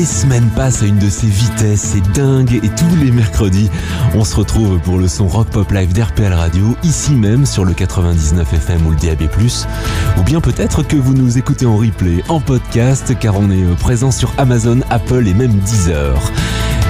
Les 0.00 0.06
semaines 0.06 0.48
passent 0.56 0.82
à 0.82 0.86
une 0.86 0.98
de 0.98 1.10
ces 1.10 1.26
vitesses, 1.26 1.92
c'est 1.92 2.12
dingue 2.12 2.58
et 2.62 2.68
tous 2.70 2.96
les 3.02 3.10
mercredis, 3.10 3.68
on 4.14 4.24
se 4.24 4.34
retrouve 4.34 4.78
pour 4.78 4.96
le 4.96 5.08
son 5.08 5.28
Rock 5.28 5.48
Pop 5.48 5.70
Live 5.72 5.92
d'RPL 5.92 6.32
Radio, 6.32 6.74
ici 6.82 7.12
même 7.12 7.44
sur 7.44 7.66
le 7.66 7.74
99 7.74 8.50
FM 8.50 8.86
ou 8.86 8.92
le 8.92 8.96
DAB+, 8.96 9.28
ou 10.16 10.22
bien 10.22 10.40
peut-être 10.40 10.82
que 10.84 10.96
vous 10.96 11.12
nous 11.12 11.36
écoutez 11.36 11.66
en 11.66 11.76
replay, 11.76 12.24
en 12.30 12.40
podcast, 12.40 13.14
car 13.18 13.38
on 13.38 13.50
est 13.50 13.62
présent 13.78 14.10
sur 14.10 14.32
Amazon, 14.38 14.80
Apple 14.88 15.28
et 15.28 15.34
même 15.34 15.58
Deezer. 15.58 16.18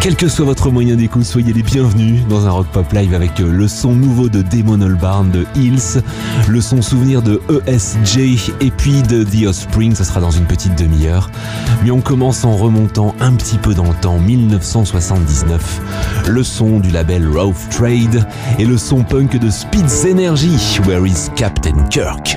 Quel 0.03 0.17
que 0.17 0.29
soit 0.29 0.47
votre 0.47 0.71
moyen 0.71 0.97
d'écoute, 0.97 1.25
soyez 1.25 1.53
les 1.53 1.63
bienvenus 1.63 2.27
dans 2.27 2.47
un 2.47 2.51
Rock 2.51 2.69
Pop 2.69 2.91
Live 2.95 3.13
avec 3.13 3.39
euh, 3.39 3.53
le 3.53 3.69
son 3.69 3.95
nouveau 3.95 4.31
de 4.31 4.41
Damon 4.41 4.81
Albarn 4.81 5.31
de 5.31 5.45
Hills, 5.55 6.03
le 6.49 6.61
son 6.63 6.81
souvenir 6.81 7.21
de 7.21 7.39
ESJ 7.67 8.51
et 8.63 8.71
puis 8.71 9.03
de 9.03 9.25
The 9.25 9.49
Offspring, 9.49 9.95
ça 9.95 10.05
sera 10.05 10.21
dans 10.21 10.31
une 10.31 10.47
petite 10.47 10.75
demi-heure. 10.79 11.31
Mais 11.85 11.91
on 11.91 12.01
commence 12.01 12.45
en 12.45 12.57
remontant 12.57 13.15
un 13.21 13.35
petit 13.35 13.59
peu 13.59 13.75
dans 13.75 13.89
le 13.89 13.95
temps, 14.01 14.19
1979, 14.19 16.25
le 16.29 16.43
son 16.45 16.81
du 16.81 16.91
label 16.91 17.29
Rough 17.29 17.69
Trade 17.71 18.27
et 18.59 18.65
le 18.65 18.79
son 18.79 19.03
punk 19.03 19.39
de 19.39 19.51
Speeds 19.51 20.11
Energy, 20.11 20.81
Where 20.87 21.07
is 21.07 21.29
Captain 21.37 21.87
Kirk? 21.91 22.37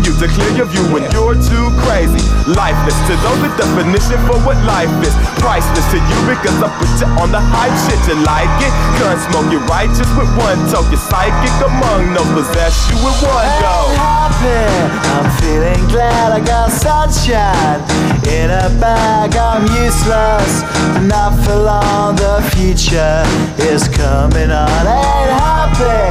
you 0.05 0.13
to 0.17 0.27
clear 0.27 0.51
your 0.57 0.67
view 0.67 0.85
when 0.93 1.03
you're 1.11 1.37
too 1.37 1.67
crazy. 1.85 2.21
Lifeless 2.49 2.97
to 3.07 3.13
those, 3.21 3.41
the 3.41 3.49
definition 3.57 4.17
for 4.27 4.37
what 4.45 4.57
life 4.65 4.91
is. 5.05 5.13
Priceless 5.41 5.85
to 5.93 5.97
you 5.97 6.19
because 6.29 6.57
I 6.61 6.69
put 6.77 6.91
you 7.01 7.09
on 7.21 7.29
the 7.31 7.41
hype 7.41 7.75
shit. 7.85 7.99
You 8.09 8.17
like 8.25 8.51
it? 8.61 8.73
Gun 8.99 9.17
smoke, 9.29 9.47
you're 9.51 9.65
righteous 9.69 10.09
with 10.17 10.29
one 10.37 10.59
toke. 10.69 10.89
You're 10.89 11.01
psychic 11.01 11.55
among 11.63 12.13
no 12.13 12.23
possess 12.33 12.75
you 12.89 12.97
with 13.01 13.17
one 13.23 13.51
go. 13.61 13.77
I'm 14.41 15.29
feeling 15.39 15.87
glad 15.87 16.33
I 16.33 16.39
got 16.43 16.71
sunshine 16.71 17.81
in 18.27 18.49
a 18.49 18.69
bag. 18.79 19.35
I'm 19.35 19.63
useless, 19.83 20.63
not 21.05 21.37
for 21.45 21.55
long. 21.55 22.15
The 22.15 22.41
future 22.55 23.23
is 23.61 23.87
coming 23.89 24.49
on. 24.49 24.87
Ain't 24.87 25.31
happy. 25.37 26.10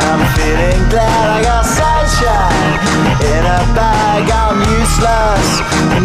I'm 0.00 0.22
feeling 0.36 0.88
glad 0.88 1.26
I 1.28 1.42
got 1.42 1.64
sunshine 1.66 2.74
in 3.20 3.42
a 3.44 3.60
bag. 3.76 4.24
I'm 4.30 4.58
useless, 4.80 5.48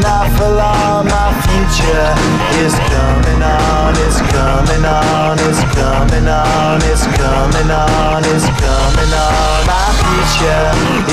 not 0.03 0.27
for 0.37 0.49
long. 0.51 1.05
My 1.07 1.31
future 1.47 2.11
is 2.63 2.73
coming 2.91 3.41
on. 3.41 3.95
It's 4.03 4.19
coming 4.33 4.85
on. 4.85 5.39
It's 5.47 5.63
coming 5.75 6.27
on. 6.27 6.81
It's 6.83 7.05
coming 7.05 7.69
on. 7.71 8.23
It's 8.27 8.47
coming 8.59 9.13
on. 9.13 9.59
My 9.67 9.87
future 10.03 10.67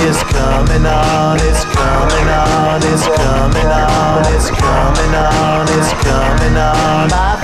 is 0.06 0.18
coming 0.34 0.86
on. 0.86 1.38
It's 1.42 1.64
coming 1.74 2.28
on. 2.28 2.80
It's 2.82 3.06
coming 3.06 3.70
on. 3.70 4.22
It's 4.34 4.50
coming 4.50 5.14
on. 5.14 5.66
It's 5.78 5.92
coming 6.02 6.56
on. 6.56 7.08
My 7.10 7.43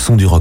Son 0.00 0.16
du 0.16 0.26
rock 0.26 0.39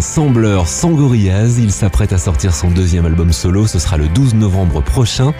sans 0.00 0.90
gorillaz, 0.90 1.58
il 1.58 1.72
s'apprête 1.72 2.12
à 2.12 2.18
sortir 2.18 2.54
son 2.54 2.70
deuxième 2.70 3.06
album 3.06 3.32
solo, 3.32 3.66
ce 3.66 3.78
sera 3.78 3.96
le 3.96 4.08
12 4.08 4.34
novembre 4.34 4.82
prochain. 4.82 5.32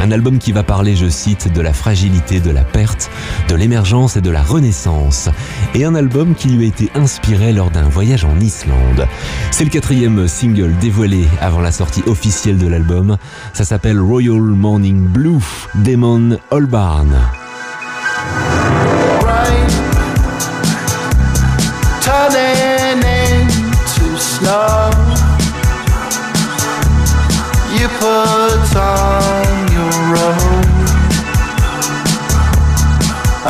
Un 0.00 0.10
album 0.10 0.38
qui 0.38 0.52
va 0.52 0.62
parler, 0.62 0.96
je 0.96 1.08
cite, 1.08 1.52
de 1.52 1.60
la 1.60 1.72
fragilité, 1.72 2.40
de 2.40 2.50
la 2.50 2.64
perte, 2.64 3.10
de 3.48 3.54
l'émergence 3.54 4.16
et 4.16 4.20
de 4.20 4.30
la 4.30 4.42
renaissance. 4.42 5.28
Et 5.74 5.84
un 5.84 5.94
album 5.94 6.34
qui 6.34 6.48
lui 6.48 6.64
a 6.64 6.68
été 6.68 6.90
inspiré 6.94 7.52
lors 7.52 7.70
d'un 7.70 7.88
voyage 7.88 8.24
en 8.24 8.38
Islande. 8.40 9.06
C'est 9.50 9.64
le 9.64 9.70
quatrième 9.70 10.28
single 10.28 10.74
dévoilé 10.80 11.26
avant 11.40 11.60
la 11.60 11.72
sortie 11.72 12.02
officielle 12.06 12.58
de 12.58 12.66
l'album. 12.66 13.16
Ça 13.52 13.64
s'appelle 13.64 14.00
Royal 14.00 14.40
Morning 14.40 15.06
Blue, 15.06 15.44
Damon 15.74 16.38
Holbarn. 16.50 17.16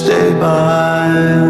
stay 0.00 0.32
behind. 0.32 1.49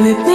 baby. 0.00 0.33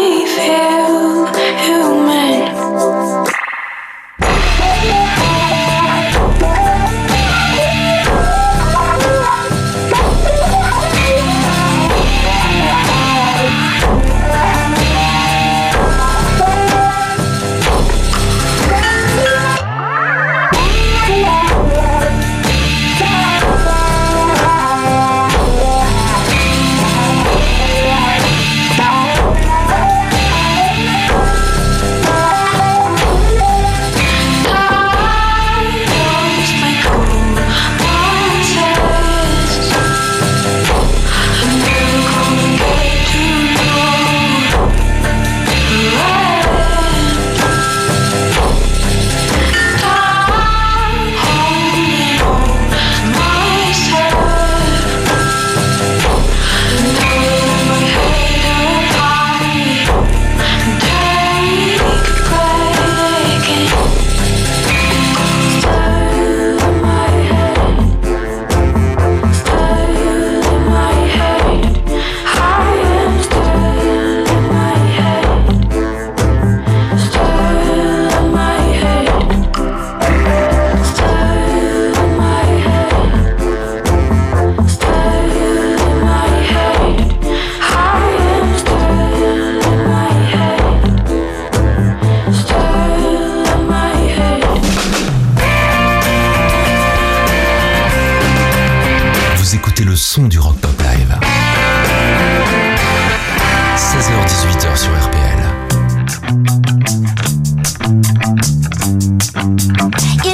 You 106.70 106.76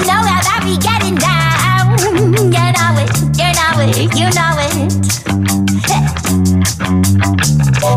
know 0.04 0.20
how 0.20 0.44
I 0.44 0.60
be 0.68 0.76
getting 0.84 1.16
down. 1.16 1.96
You 2.52 2.68
know 2.76 3.00
it, 3.00 3.16
you 3.40 3.48
know 3.56 3.80
it, 3.80 3.96
you 4.20 4.28
know 4.36 4.60
it. 4.60 4.92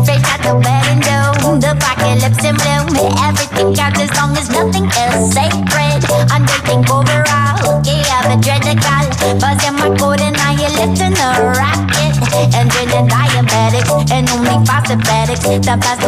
Fresh 0.05 0.23
out 0.23 0.39
the 0.39 0.55
wedding 0.55 1.03
room, 1.03 1.59
the 1.59 1.75
pocket 1.83 2.23
lips 2.23 2.39
in 2.47 2.55
bloom. 2.55 2.95
Everything 3.27 3.75
counts 3.75 3.99
as 3.99 4.11
long 4.15 4.31
as 4.37 4.47
nothing 4.49 4.87
is 4.87 5.33
sacred. 5.35 5.99
I'm 6.31 6.47
Underthink 6.47 6.87
overall, 6.87 7.81
get 7.83 8.07
out 8.07 8.23
the 8.31 8.39
dreadical. 8.39 9.03
Buzzing 9.43 9.75
my 9.75 9.91
coat 9.99 10.21
and 10.21 10.37
I 10.37 10.55
lift 10.55 11.01
in 11.01 11.11
a 11.11 11.59
rocket. 11.59 12.15
And 12.55 12.71
dreaded 12.71 13.11
diabetics, 13.11 14.11
and 14.11 14.29
only 14.31 14.63
possibilities. 14.65 15.59
The 15.59 15.75
best 15.75 15.98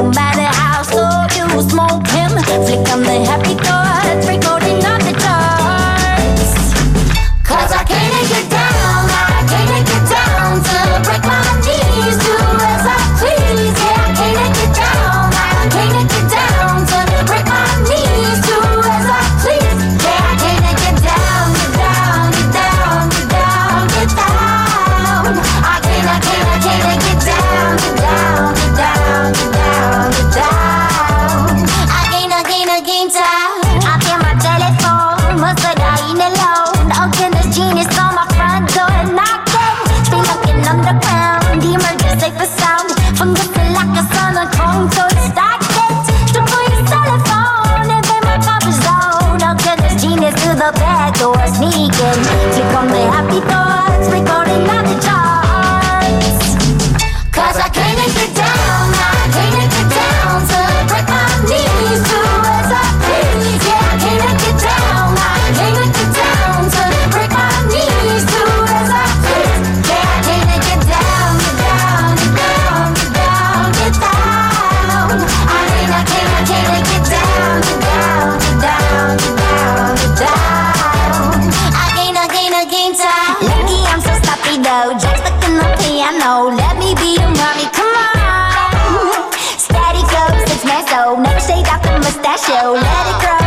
low, 84.71 84.93
Jack 84.97 85.17
stuck 85.17 85.43
in 85.47 85.55
the 85.57 85.67
piano. 85.79 86.49
Let 86.55 86.77
me 86.77 86.95
be 86.95 87.19
your 87.19 87.31
mommy, 87.39 87.67
come 87.75 87.91
on. 87.91 89.31
Static 89.59 90.07
glow, 90.11 90.31
six 90.47 90.63
months 90.63 90.93
old, 90.95 91.19
never 91.19 91.41
shade 91.47 91.67
off 91.67 91.81
the 91.83 91.91
mustachio. 91.99 92.73
Let 92.73 93.07
it 93.11 93.19
grow. 93.21 93.40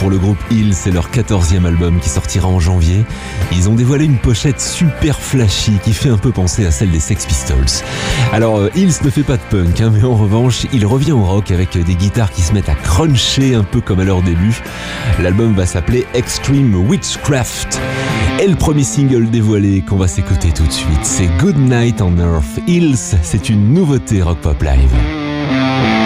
Pour 0.00 0.08
le 0.08 0.16
groupe 0.16 0.38
Hill, 0.50 0.74
c'est 0.74 0.90
leur 0.90 1.10
14e 1.10 1.66
album 1.66 2.00
qui 2.00 2.08
sortira 2.08 2.48
en 2.48 2.58
janvier. 2.58 3.04
Ils 3.52 3.68
ont 3.68 3.74
dévoilé 3.74 4.06
une 4.06 4.16
pochette 4.16 4.58
super 4.58 5.20
flashy 5.20 5.72
qui 5.84 5.92
fait 5.92 6.08
un 6.08 6.16
peu 6.16 6.32
penser 6.32 6.64
à 6.64 6.70
celle 6.70 6.90
des 6.90 7.00
Sex 7.00 7.26
Pistols. 7.26 7.84
Alors, 8.32 8.56
euh, 8.56 8.70
Hills 8.74 8.94
ne 9.04 9.10
fait 9.10 9.22
pas 9.22 9.36
de 9.36 9.42
punk, 9.50 9.78
hein, 9.82 9.92
mais 9.94 10.02
en 10.02 10.16
revanche, 10.16 10.66
il 10.72 10.86
revient 10.86 11.12
au 11.12 11.22
rock 11.22 11.50
avec 11.50 11.76
euh, 11.76 11.82
des 11.82 11.96
guitares 11.96 12.30
qui 12.30 12.40
se 12.40 12.54
mettent 12.54 12.70
à 12.70 12.74
cruncher 12.74 13.54
un 13.54 13.62
peu 13.62 13.82
comme 13.82 14.00
à 14.00 14.04
leur 14.04 14.22
début. 14.22 14.62
L'album 15.20 15.54
va 15.54 15.66
s'appeler 15.66 16.06
Extreme 16.14 16.74
Witchcraft. 16.74 17.78
Et 18.40 18.48
le 18.48 18.56
premier 18.56 18.84
single 18.84 19.28
dévoilé 19.28 19.82
qu'on 19.82 19.98
va 19.98 20.08
s'écouter 20.08 20.48
tout 20.52 20.66
de 20.66 20.72
suite, 20.72 21.04
c'est 21.04 21.28
Good 21.38 21.58
Night 21.58 22.00
on 22.00 22.16
Earth 22.16 22.58
Hills. 22.66 22.96
C'est 23.22 23.50
une 23.50 23.74
nouveauté 23.74 24.22
rock 24.22 24.38
pop 24.38 24.62
live. 24.62 25.99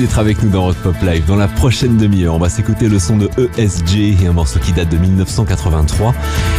d'être 0.00 0.18
avec 0.18 0.42
nous 0.42 0.48
dans 0.48 0.64
Rock 0.64 0.76
Pop 0.76 0.96
Live. 1.02 1.26
Dans 1.26 1.36
la 1.36 1.46
prochaine 1.46 1.98
demi-heure, 1.98 2.34
on 2.34 2.38
va 2.38 2.48
s'écouter 2.48 2.88
le 2.88 2.98
son 2.98 3.18
de 3.18 3.28
ESJ 3.58 4.22
et 4.22 4.26
un 4.26 4.32
morceau 4.32 4.58
qui 4.58 4.72
date 4.72 4.88
de 4.88 4.96
1983. 4.96 6.14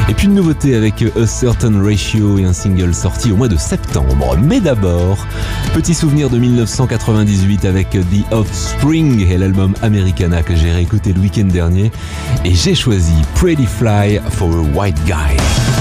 Et 0.10 0.14
puis 0.14 0.28
une 0.28 0.36
nouveauté 0.36 0.76
avec 0.76 1.04
A 1.20 1.26
Certain 1.26 1.84
Ratio 1.84 2.38
et 2.38 2.46
un 2.46 2.54
single 2.54 2.94
sorti 2.94 3.32
au 3.32 3.36
mois 3.36 3.48
de 3.48 3.58
septembre. 3.58 4.38
Mais 4.38 4.60
d'abord, 4.60 5.26
petit 5.74 5.96
souvenir 5.96 6.30
de 6.30 6.38
1998 6.38 7.66
avec 7.66 7.90
The 7.90 8.32
Offspring 8.32 9.28
et 9.28 9.38
l'album 9.38 9.74
Americana 9.82 10.44
que 10.44 10.56
j'ai 10.56 10.72
réécouté 10.72 11.12
le 11.12 11.22
week-end 11.22 11.48
dernier. 11.52 11.92
Et 12.46 12.54
j'ai 12.54 12.76
choisi 12.76 13.14
Pretty 13.34 13.66
Fly 13.66 14.20
for 14.30 14.52
a 14.52 14.78
White 14.78 15.04
Guy. 15.06 15.81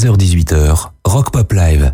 16h-18h, 0.00 0.92
Rock 1.04 1.30
Pop 1.30 1.52
Live. 1.52 1.89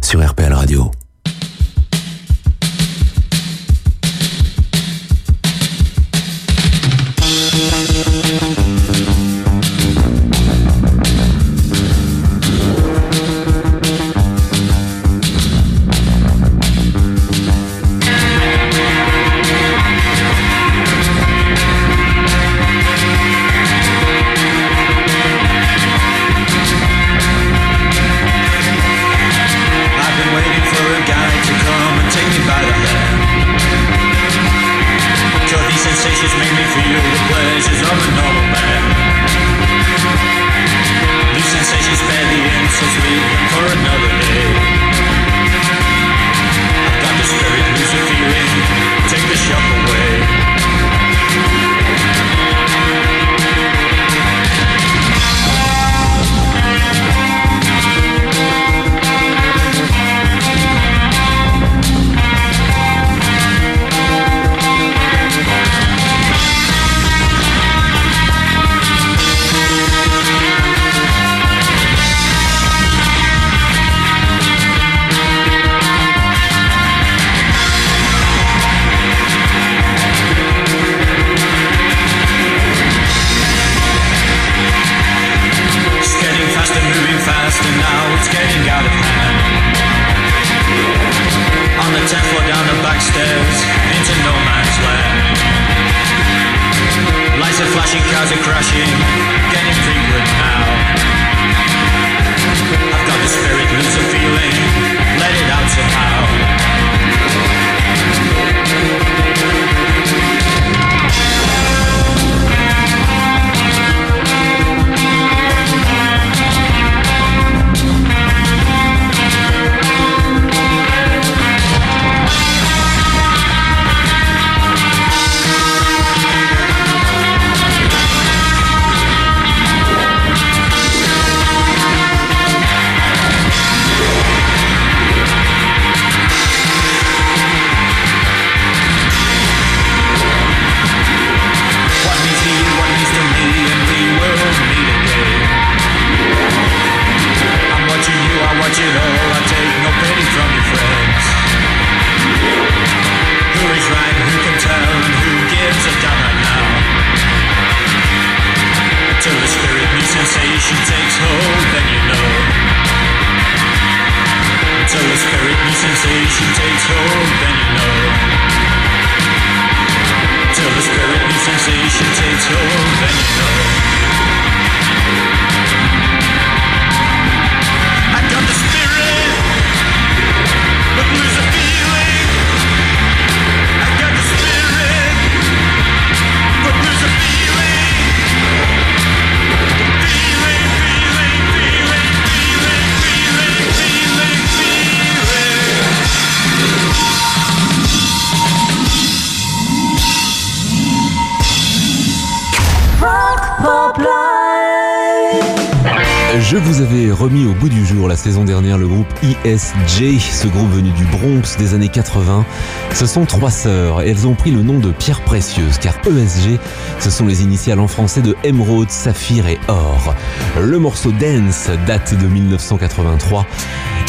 Je 206.48 206.56
vous 206.58 206.80
avais 206.80 207.10
remis 207.10 207.44
au 207.44 207.54
bout 207.54 207.68
du 207.68 207.84
jour 207.84 208.06
la 208.06 208.14
saison 208.14 208.44
dernière 208.44 208.78
le 208.78 208.86
groupe 208.86 209.08
ESJ, 209.44 210.20
ce 210.20 210.46
groupe 210.46 210.70
venu 210.70 210.90
du 210.90 211.04
Bronx 211.06 211.56
des 211.58 211.74
années 211.74 211.88
80. 211.88 212.46
Ce 212.94 213.04
sont 213.04 213.26
trois 213.26 213.50
sœurs 213.50 214.02
et 214.02 214.10
elles 214.10 214.28
ont 214.28 214.34
pris 214.34 214.52
le 214.52 214.62
nom 214.62 214.78
de 214.78 214.92
pierres 214.92 215.22
précieuses 215.22 215.78
car 215.78 215.94
ESG, 216.06 216.60
ce 217.00 217.10
sont 217.10 217.26
les 217.26 217.42
initiales 217.42 217.80
en 217.80 217.88
français 217.88 218.22
de 218.22 218.36
émeraude, 218.44 218.90
saphir 218.90 219.48
et 219.48 219.58
or. 219.66 220.14
Le 220.62 220.78
morceau 220.78 221.10
Dance 221.10 221.68
date 221.84 222.14
de 222.16 222.28
1983 222.28 223.44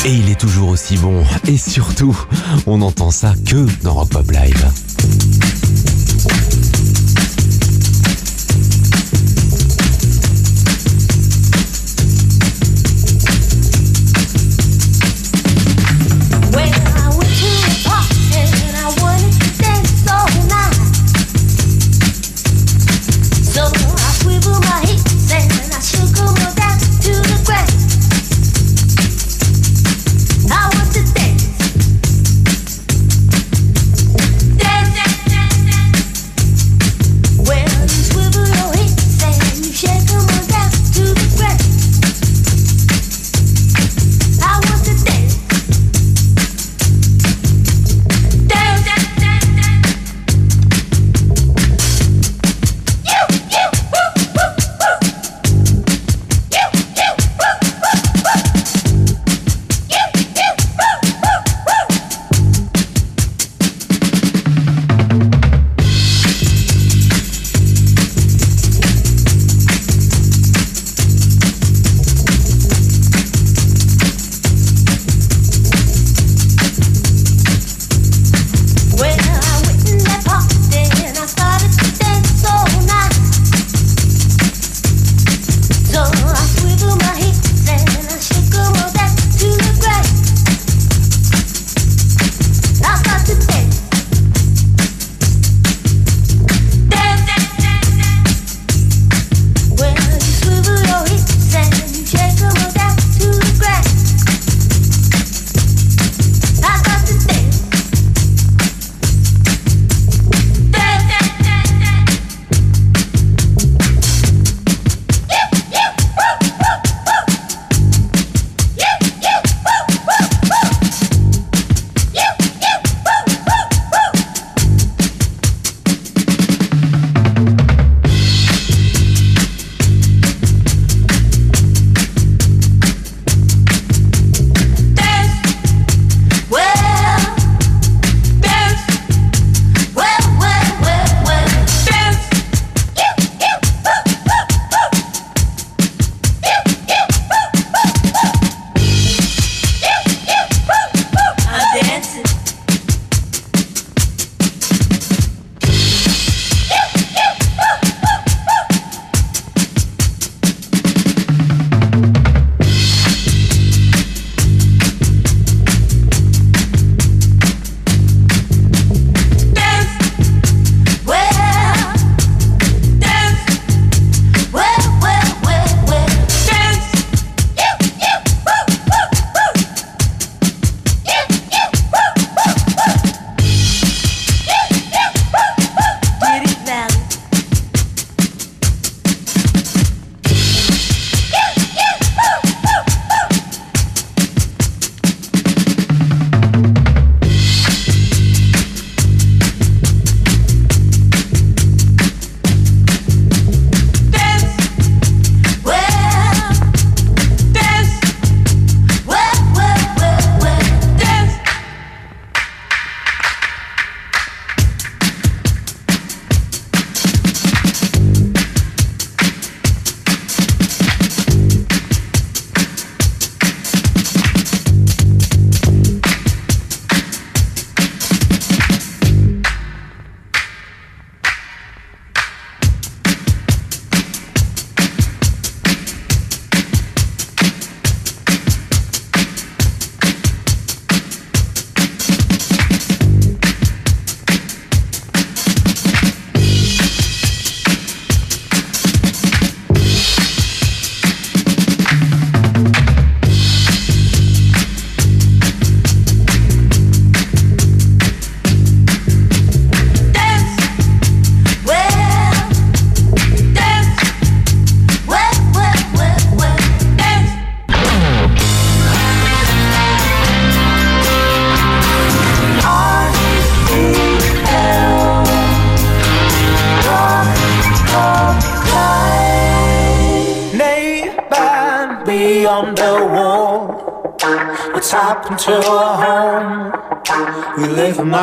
et 0.06 0.12
il 0.12 0.30
est 0.30 0.40
toujours 0.40 0.70
aussi 0.70 0.96
bon. 0.98 1.24
Et 1.48 1.58
surtout, 1.58 2.16
on 2.68 2.78
n'entend 2.78 3.10
ça 3.10 3.34
que 3.50 3.66
dans 3.82 3.96
Rock 3.96 4.10
Pop 4.10 4.30
Live. 4.30 5.57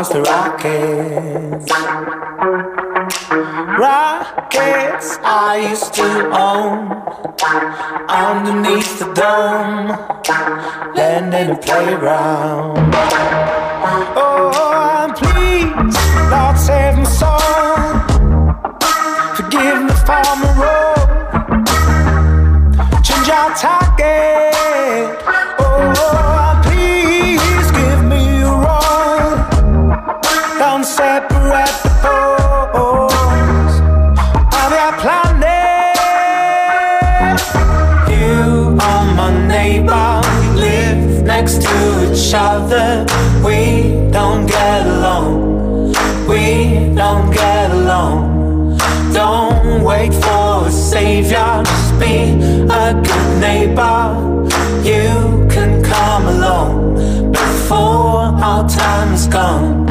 Amongst 0.05 0.13
the 0.13 0.23
rockets. 0.23 1.71
Rockets 3.79 5.19
I 5.23 5.69
used 5.71 5.95
to 5.95 6.31
own 6.33 6.93
underneath 8.09 8.99
the 8.99 9.07
dome, 9.15 9.89
land 10.95 11.35
in 11.35 11.51
a 11.51 11.57
playground. 11.57 12.95
Oh, 14.17 15.13
please, 15.17 15.97
Lord, 16.31 16.59
save 16.59 16.97
my 16.97 17.05
soul. 17.05 17.39
Forgive 19.37 19.83
me 19.83 19.95
for 20.07 20.25
my 20.41 20.51
role. 20.61 21.05
Change 23.03 23.29
our 23.31 23.55
target. 23.55 24.24
Just 51.35 51.99
be 51.99 52.31
a 52.71 52.95
good 52.95 53.41
neighbor. 53.41 54.15
You 54.85 55.45
can 55.51 55.83
come 55.83 56.29
along 56.29 57.33
before 57.33 58.31
our 58.41 58.69
time 58.69 59.15
is 59.15 59.27
gone. 59.27 59.84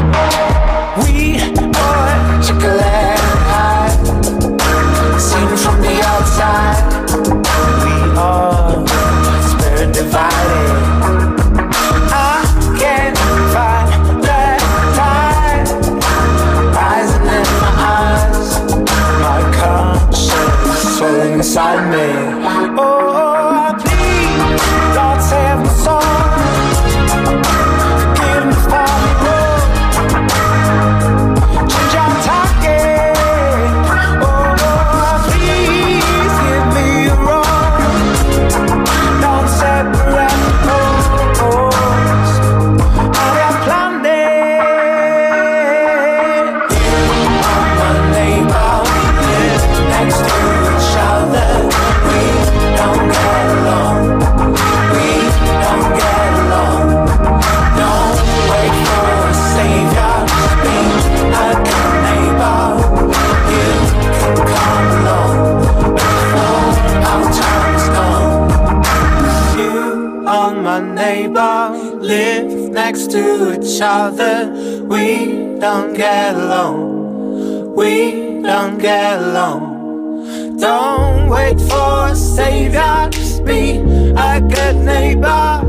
We 73.83 75.59
don't 75.59 75.93
get 75.93 76.35
along. 76.35 77.75
We 77.75 78.41
don't 78.41 78.77
get 78.77 79.19
along. 79.19 80.57
Don't 80.57 81.27
wait 81.27 81.59
for 81.59 82.07
a 82.07 82.15
savior, 82.15 83.09
just 83.11 83.43
be 83.43 83.79
a 84.15 84.39
good 84.39 84.77
neighbor. 84.77 85.59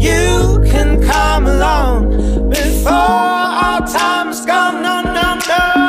You 0.00 0.64
can 0.66 1.00
come 1.00 1.46
along 1.46 2.50
before 2.50 2.90
our 2.90 3.86
time's 3.86 4.44
gone. 4.44 4.82
No, 4.82 5.02
no, 5.02 5.38
no. 5.46 5.83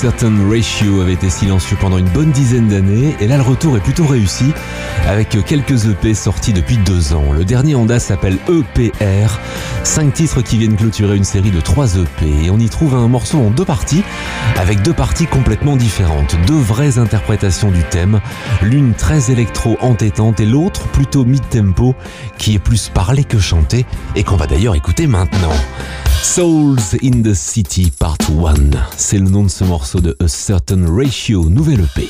Certain 0.00 0.32
Ratio 0.48 1.00
avait 1.00 1.14
été 1.14 1.28
silencieux 1.28 1.76
pendant 1.80 1.98
une 1.98 2.08
bonne 2.10 2.30
dizaine 2.30 2.68
d'années 2.68 3.16
et 3.18 3.26
là 3.26 3.36
le 3.36 3.42
retour 3.42 3.76
est 3.76 3.80
plutôt 3.80 4.06
réussi 4.06 4.52
avec 5.08 5.30
quelques 5.44 5.86
EP 5.86 6.14
sortis 6.14 6.52
depuis 6.52 6.76
deux 6.76 7.14
ans. 7.14 7.32
Le 7.32 7.44
dernier 7.44 7.74
date 7.84 8.02
s'appelle 8.02 8.38
EPR, 8.48 9.40
cinq 9.82 10.14
titres 10.14 10.40
qui 10.40 10.56
viennent 10.56 10.76
clôturer 10.76 11.16
une 11.16 11.24
série 11.24 11.50
de 11.50 11.60
trois 11.60 11.96
EP 11.96 12.44
et 12.44 12.50
on 12.50 12.58
y 12.58 12.68
trouve 12.68 12.94
un 12.94 13.08
morceau 13.08 13.38
en 13.38 13.50
deux 13.50 13.64
parties 13.64 14.04
avec 14.56 14.82
deux 14.82 14.92
parties 14.92 15.26
complètement 15.26 15.74
différentes, 15.74 16.36
deux 16.46 16.54
vraies 16.54 16.98
interprétations 16.98 17.72
du 17.72 17.82
thème, 17.82 18.20
l'une 18.62 18.94
très 18.94 19.32
électro 19.32 19.78
entêtante 19.80 20.38
et 20.38 20.46
l'autre 20.46 20.86
plutôt 20.86 21.24
mid-tempo 21.24 21.96
qui 22.38 22.54
est 22.54 22.60
plus 22.60 22.88
parlé 22.88 23.24
que 23.24 23.40
chanté 23.40 23.84
et 24.14 24.22
qu'on 24.22 24.36
va 24.36 24.46
d'ailleurs 24.46 24.76
écouter 24.76 25.08
maintenant. 25.08 25.54
Souls 26.22 26.94
in 27.02 27.22
the 27.22 27.34
City 27.34 27.90
Part 27.90 28.18
1. 28.28 28.70
C'est 28.96 29.18
le 29.18 29.28
nom 29.28 29.44
de 29.44 29.48
ce 29.48 29.64
morceau 29.64 30.00
de 30.00 30.16
A 30.20 30.28
Certain 30.28 30.84
Ratio, 30.86 31.48
nouvelle 31.48 31.80
EP. 31.80 32.08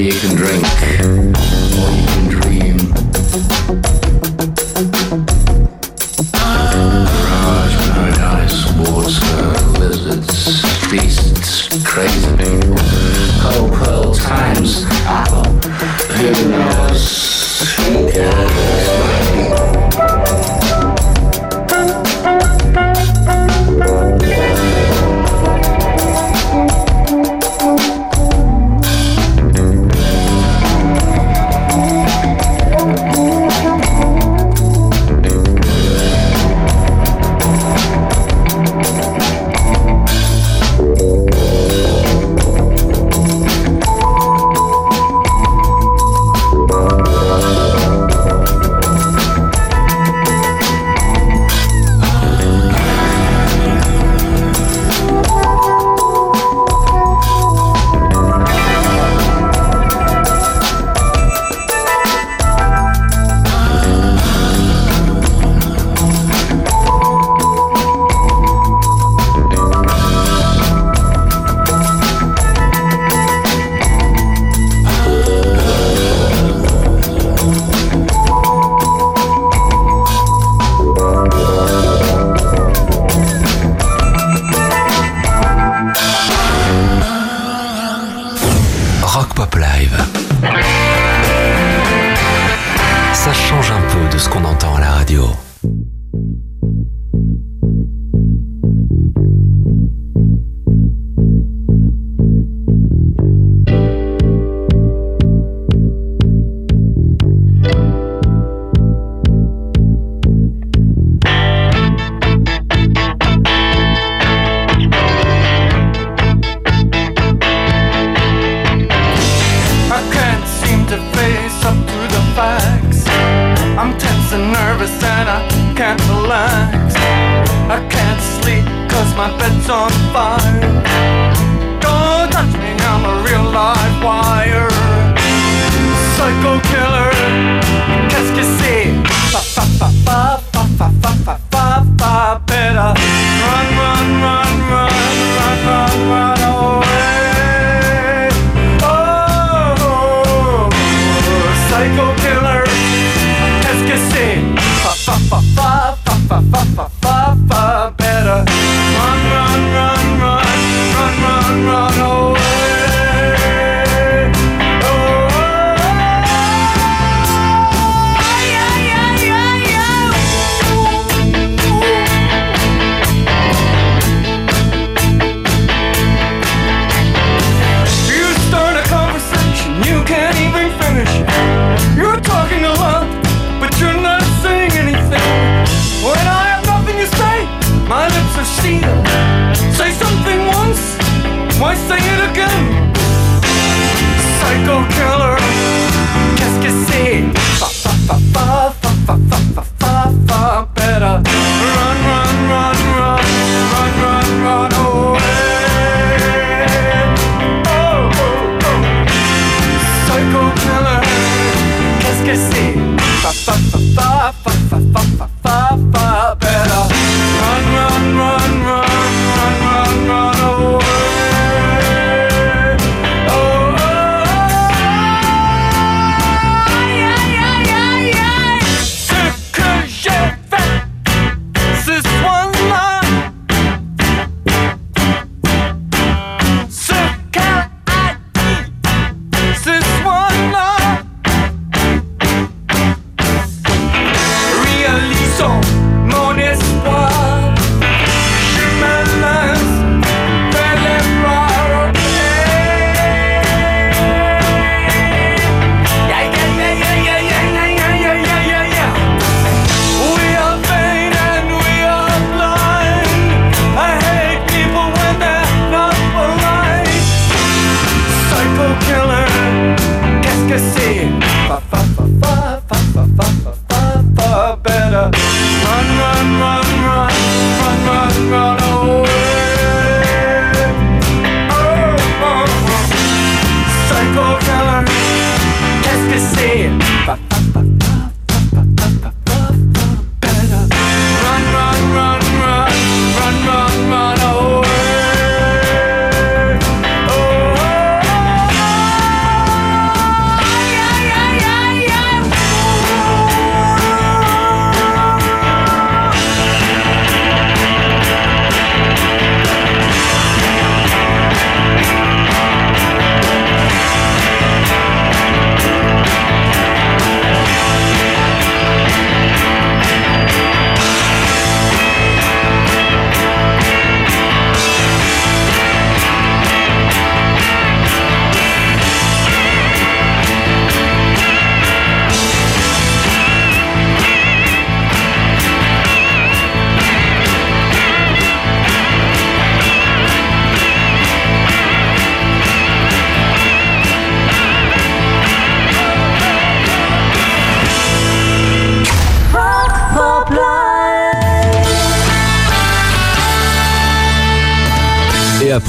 You 0.00 0.12
can 0.12 0.34
drink, 0.34 1.39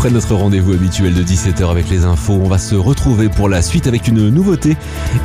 après 0.02 0.10
notre 0.10 0.34
rendez-vous 0.34 0.74
habituel 0.74 1.14
de 1.14 1.22
17h 1.22 1.70
avec 1.70 1.88
les 1.88 2.06
infos, 2.06 2.34
on 2.34 2.48
va 2.48 2.58
se 2.58 2.74
retrouver 2.74 3.30
pour 3.30 3.48
la 3.48 3.62
suite 3.62 3.86
avec 3.86 4.08
une 4.08 4.30
nouveauté 4.30 4.76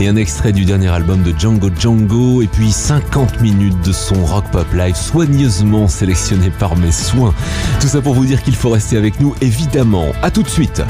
et 0.00 0.06
un 0.06 0.16
extrait 0.16 0.52
du 0.52 0.66
dernier 0.66 0.88
album 0.88 1.22
de 1.22 1.32
Django 1.32 1.70
Django 1.74 2.42
et 2.42 2.46
puis 2.46 2.70
50 2.70 3.40
minutes 3.40 3.80
de 3.80 3.92
son 3.92 4.22
rock 4.26 4.44
pop 4.52 4.66
live 4.74 4.94
soigneusement 4.94 5.88
sélectionné 5.88 6.50
par 6.50 6.76
mes 6.76 6.92
soins. 6.92 7.32
Tout 7.80 7.88
ça 7.88 8.02
pour 8.02 8.12
vous 8.12 8.26
dire 8.26 8.42
qu'il 8.42 8.54
faut 8.54 8.68
rester 8.68 8.98
avec 8.98 9.18
nous 9.18 9.34
évidemment. 9.40 10.12
À 10.22 10.30
tout 10.30 10.42
de 10.42 10.48
suite. 10.50 10.82